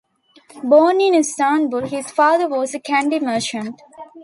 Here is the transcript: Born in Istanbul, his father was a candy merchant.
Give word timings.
Born 0.63 0.99
in 0.99 1.13
Istanbul, 1.13 1.85
his 1.87 2.09
father 2.09 2.47
was 2.47 2.73
a 2.73 2.79
candy 2.79 3.19
merchant. 3.19 3.79